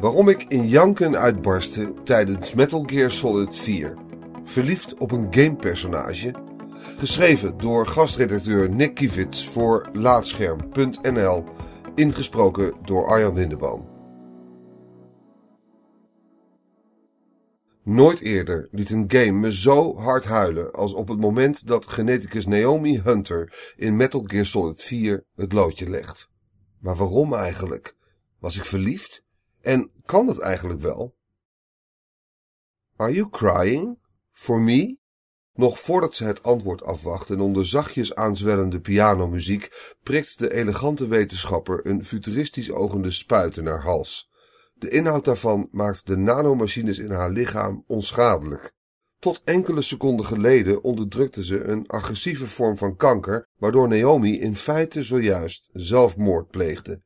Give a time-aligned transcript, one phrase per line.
[0.00, 3.96] Waarom ik in janken uitbarstte tijdens Metal Gear Solid 4.
[4.44, 6.34] Verliefd op een gamepersonage.
[6.96, 11.44] Geschreven door gastredacteur Nick Kivits voor Laatscherm.nl.
[11.94, 13.88] Ingesproken door Arjan Lindeboom.
[17.84, 22.46] Nooit eerder liet een game me zo hard huilen als op het moment dat geneticus
[22.46, 26.30] Naomi Hunter in Metal Gear Solid 4 het loodje legt.
[26.80, 27.96] Maar waarom eigenlijk?
[28.38, 29.26] Was ik verliefd?
[29.60, 31.16] En kan dat eigenlijk wel?
[32.96, 33.98] Are you crying?
[34.32, 34.98] For me?
[35.52, 41.86] Nog voordat ze het antwoord afwacht en onder zachtjes aanzwellende pianomuziek prikt de elegante wetenschapper
[41.86, 44.30] een futuristisch ogende spuit in haar hals.
[44.74, 48.72] De inhoud daarvan maakt de nanomachines in haar lichaam onschadelijk.
[49.18, 55.02] Tot enkele seconden geleden onderdrukte ze een agressieve vorm van kanker, waardoor Naomi in feite
[55.02, 57.02] zojuist zelfmoord pleegde.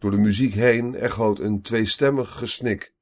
[0.00, 2.92] Door de muziek heen echoot een tweestemmig gesnik.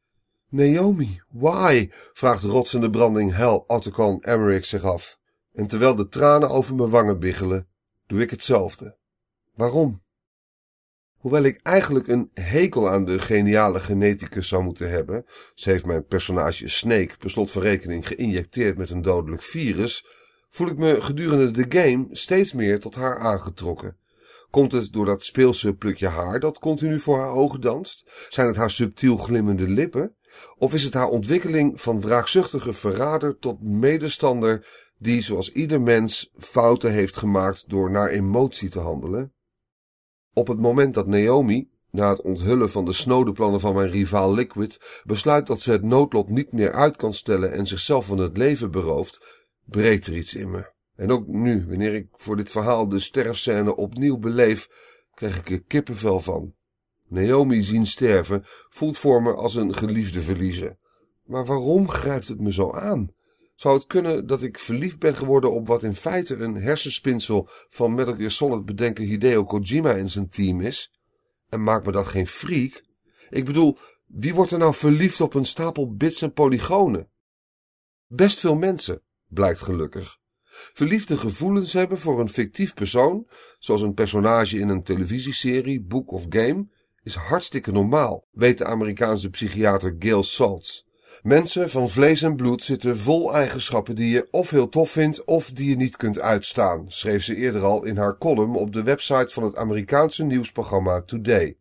[0.49, 1.91] Naomi, why?
[2.13, 5.19] vraagt rotsende branding hel Otacon Emmerich zich af.
[5.52, 7.66] En terwijl de tranen over mijn wangen biggelen,
[8.07, 8.96] doe ik hetzelfde.
[9.54, 10.02] Waarom?
[11.16, 16.07] Hoewel ik eigenlijk een hekel aan de geniale geneticus zou moeten hebben, ze heeft mijn
[16.07, 20.07] personage Snake per slot van rekening geïnjecteerd met een dodelijk virus,
[20.49, 23.98] voel ik me gedurende de game steeds meer tot haar aangetrokken.
[24.51, 28.27] Komt het door dat speelse plukje haar dat continu voor haar ogen danst?
[28.29, 30.16] Zijn het haar subtiel glimmende lippen?
[30.57, 34.66] Of is het haar ontwikkeling van wraakzuchtige verrader tot medestander
[34.99, 39.32] die, zoals ieder mens, fouten heeft gemaakt door naar emotie te handelen?
[40.32, 44.35] Op het moment dat Naomi, na het onthullen van de snode plannen van mijn rivaal
[44.35, 48.37] Liquid, besluit dat ze het noodlot niet meer uit kan stellen en zichzelf van het
[48.37, 50.76] leven berooft, breekt er iets in me.
[50.99, 54.68] En ook nu, wanneer ik voor dit verhaal de sterfscène opnieuw beleef,
[55.15, 56.54] krijg ik er kippenvel van.
[57.09, 60.79] Naomi zien sterven voelt voor me als een geliefde verliezen.
[61.24, 63.10] Maar waarom grijpt het me zo aan?
[63.54, 67.94] Zou het kunnen dat ik verliefd ben geworden op wat in feite een hersenspinsel van
[67.94, 70.98] Metal Gear Solid bedenker Hideo Kojima en zijn team is?
[71.48, 72.84] En maakt me dat geen freak?
[73.30, 77.10] Ik bedoel, wie wordt er nou verliefd op een stapel bits en polygonen?
[78.06, 80.17] Best veel mensen, blijkt gelukkig.
[80.72, 83.26] Verliefde gevoelens hebben voor een fictief persoon,
[83.58, 86.66] zoals een personage in een televisieserie, boek of game,
[87.02, 90.86] is hartstikke normaal, weet de Amerikaanse psychiater Gail Saltz.
[91.22, 95.50] Mensen van vlees en bloed zitten vol eigenschappen die je of heel tof vindt of
[95.50, 99.32] die je niet kunt uitstaan, schreef ze eerder al in haar column op de website
[99.32, 101.56] van het Amerikaanse nieuwsprogramma Today.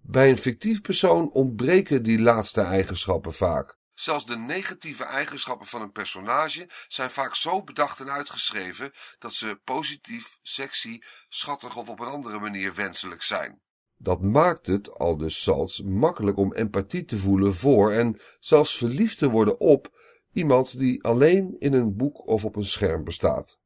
[0.00, 3.78] Bij een fictief persoon ontbreken die laatste eigenschappen vaak.
[3.94, 9.60] Zelfs de negatieve eigenschappen van een personage zijn vaak zo bedacht en uitgeschreven dat ze
[9.64, 13.62] positief, sexy, schattig of op een andere manier wenselijk zijn.
[13.96, 19.18] Dat maakt het, al dus Salz, makkelijk om empathie te voelen voor en zelfs verliefd
[19.18, 19.92] te worden op
[20.32, 23.58] iemand die alleen in een boek of op een scherm bestaat.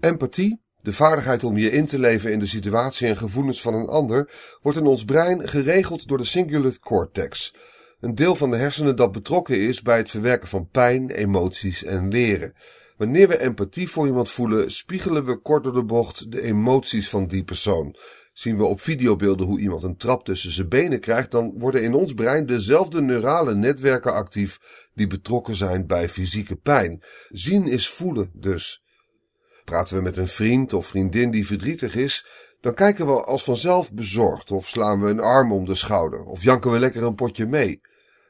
[0.00, 3.88] Empathie, de vaardigheid om je in te leven in de situatie en gevoelens van een
[3.88, 4.32] ander,
[4.62, 7.54] wordt in ons brein geregeld door de cingulate cortex,
[8.00, 12.08] een deel van de hersenen dat betrokken is bij het verwerken van pijn, emoties en
[12.08, 12.54] leren.
[12.96, 17.26] Wanneer we empathie voor iemand voelen, spiegelen we kort door de bocht de emoties van
[17.26, 17.96] die persoon.
[18.32, 21.94] Zien we op videobeelden hoe iemand een trap tussen zijn benen krijgt, dan worden in
[21.94, 24.58] ons brein dezelfde neurale netwerken actief
[24.94, 27.02] die betrokken zijn bij fysieke pijn.
[27.28, 28.82] Zien is voelen dus.
[29.64, 32.26] Praten we met een vriend of vriendin die verdrietig is,
[32.60, 36.42] dan kijken we als vanzelf bezorgd of slaan we een arm om de schouder of
[36.42, 37.80] janken we lekker een potje mee.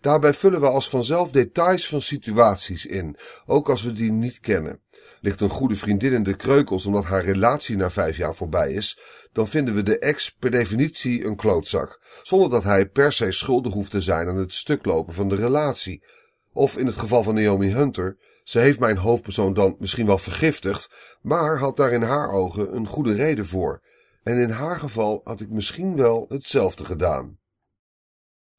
[0.00, 3.16] Daarbij vullen we als vanzelf details van situaties in,
[3.46, 4.80] ook als we die niet kennen.
[5.20, 8.98] Ligt een goede vriendin in de kreukels omdat haar relatie na vijf jaar voorbij is,
[9.32, 13.72] dan vinden we de ex per definitie een klootzak, zonder dat hij per se schuldig
[13.72, 16.04] hoeft te zijn aan het stuklopen van de relatie.
[16.52, 20.90] Of in het geval van Naomi Hunter, ze heeft mijn hoofdpersoon dan misschien wel vergiftigd,
[21.22, 23.82] maar had daar in haar ogen een goede reden voor.
[24.28, 27.38] En in haar geval had ik misschien wel hetzelfde gedaan.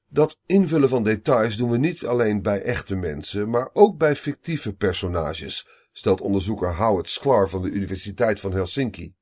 [0.08, 4.74] Dat invullen van details doen we niet alleen bij echte mensen, maar ook bij fictieve
[4.74, 9.14] personages, stelt onderzoeker Howard Sklar van de Universiteit van Helsinki.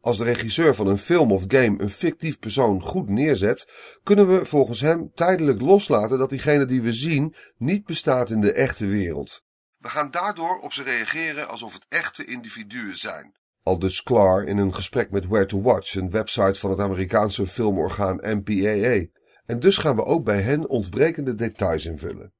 [0.00, 3.68] Als de regisseur van een film of game een fictief persoon goed neerzet,
[4.02, 8.52] kunnen we volgens hem tijdelijk loslaten dat diegene die we zien niet bestaat in de
[8.52, 9.44] echte wereld.
[9.76, 13.34] We gaan daardoor op ze reageren alsof het echte individuen zijn.
[13.66, 18.20] Aldus Sklar in een gesprek met Where to Watch, een website van het Amerikaanse filmorgaan
[18.22, 19.06] MPAA.
[19.46, 22.32] En dus gaan we ook bij hen ontbrekende details invullen.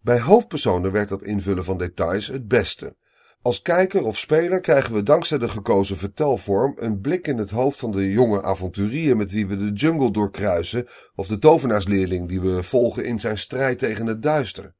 [0.00, 2.96] Bij hoofdpersonen werkt dat invullen van details het beste.
[3.42, 7.78] Als kijker of speler krijgen we dankzij de gekozen vertelvorm een blik in het hoofd
[7.78, 12.62] van de jonge avonturier met wie we de jungle doorkruisen of de tovenaarsleerling die we
[12.62, 14.74] volgen in zijn strijd tegen het duister.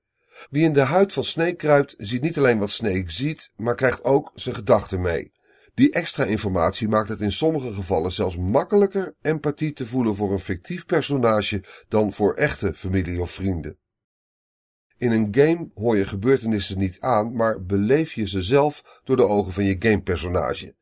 [0.51, 4.05] Wie in de huid van Snake kruipt, ziet niet alleen wat Snake ziet, maar krijgt
[4.05, 5.37] ook zijn gedachten mee.
[5.79, 10.41] Die extra informatie maakt het in sommige gevallen zelfs makkelijker empathie te voelen voor een
[10.41, 13.79] fictief personage dan voor echte familie of vrienden.
[14.97, 19.27] In een game hoor je gebeurtenissen niet aan, maar beleef je ze zelf door de
[19.27, 20.75] ogen van je gamepersonage.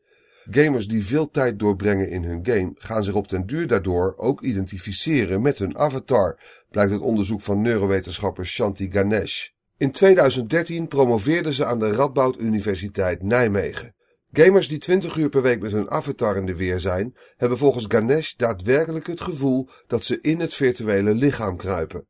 [0.51, 4.43] Gamers die veel tijd doorbrengen in hun game gaan zich op den duur daardoor ook
[4.43, 6.39] identificeren met hun avatar,
[6.71, 9.49] blijkt uit onderzoek van neurowetenschapper Shanti Ganesh.
[9.77, 13.95] In 2013 promoveerde ze aan de Radboud Universiteit Nijmegen.
[14.33, 17.85] Gamers die 20 uur per week met hun avatar in de weer zijn, hebben volgens
[17.89, 22.07] Ganesh daadwerkelijk het gevoel dat ze in het virtuele lichaam kruipen.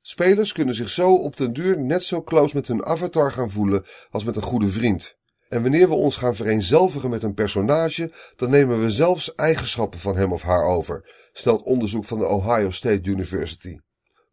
[0.00, 3.84] Spelers kunnen zich zo op den duur net zo close met hun avatar gaan voelen
[4.10, 5.16] als met een goede vriend.
[5.48, 10.16] En wanneer we ons gaan vereenzelvigen met een personage, dan nemen we zelfs eigenschappen van
[10.16, 13.78] hem of haar over, stelt onderzoek van de Ohio State University.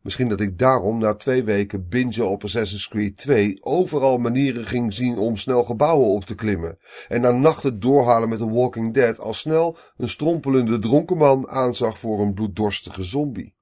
[0.04, 4.94] Misschien dat ik daarom na twee weken bingen op Assassin's Creed 2 overal manieren ging
[4.94, 6.78] zien om snel gebouwen op te klimmen.
[7.08, 12.22] En na nachten doorhalen met The Walking Dead al snel een strompelende dronkenman aanzag voor
[12.22, 13.56] een bloeddorstige zombie.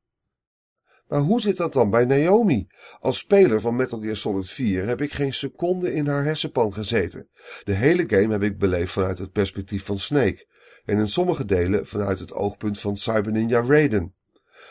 [1.08, 2.68] Maar hoe zit dat dan bij Naomi?
[3.00, 7.30] Als speler van Metal Gear Solid 4 heb ik geen seconde in haar hersenpan gezeten.
[7.64, 10.48] De hele game heb ik beleefd vanuit het perspectief van Snake.
[10.86, 14.16] En in sommige delen vanuit het oogpunt van Cyber Ninja Raiden.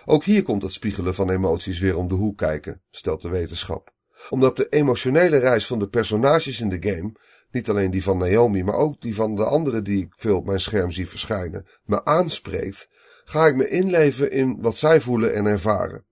[0.04, 3.92] Ook hier komt het spiegelen van emoties weer om de hoek kijken, stelt de wetenschap.
[4.28, 7.12] Omdat de emotionele reis van de personages in de game,
[7.50, 10.46] niet alleen die van Naomi, maar ook die van de anderen die ik veel op
[10.46, 12.88] mijn scherm zie verschijnen, me aanspreekt,
[13.24, 16.04] ga ik me inleven in wat zij voelen en ervaren.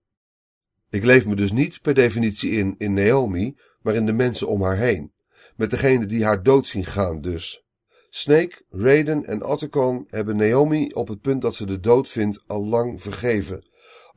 [0.89, 4.61] Ik leef me dus niet per definitie in in Naomi, maar in de mensen om
[4.61, 5.13] haar heen.
[5.55, 7.63] Met degene die haar dood zien gaan dus.
[8.09, 12.65] Snake, Raiden en Otacon hebben Naomi op het punt dat ze de dood vindt al
[12.65, 13.68] lang vergeven.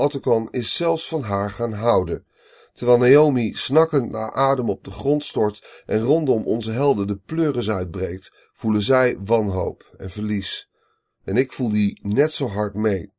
[0.03, 2.25] Otacon is zelfs van haar gaan houden.
[2.73, 7.71] Terwijl Naomi snakkend naar adem op de grond stort en rondom onze helden de pleuris
[7.71, 10.71] uitbreekt, voelen zij wanhoop en verlies.
[11.25, 13.13] En ik voel die net zo hard mee.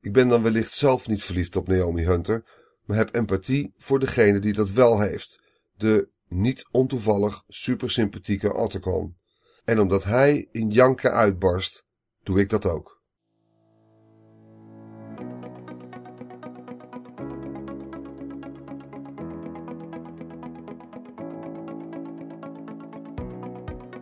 [0.00, 2.44] Ik ben dan wellicht zelf niet verliefd op Naomi Hunter,
[2.84, 5.40] maar heb empathie voor degene die dat wel heeft.
[5.76, 9.16] De niet ontoevallig supersympathieke Otacon.
[9.64, 11.84] En omdat hij in janken uitbarst,
[12.22, 12.97] doe ik dat ook.